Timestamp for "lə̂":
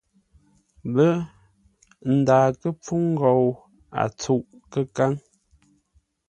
0.95-1.09